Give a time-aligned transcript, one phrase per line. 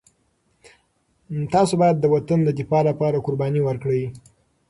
[1.53, 4.03] تاسو باید د وطن د دفاع لپاره قرباني ورکړئ.